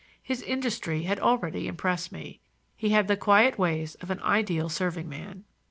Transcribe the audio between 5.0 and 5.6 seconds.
man.